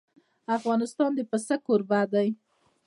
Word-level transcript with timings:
افغانستان 0.57 1.11
د 1.15 1.19
پسه 1.29 1.55
کوربه 1.65 2.01
دی. 2.13 2.29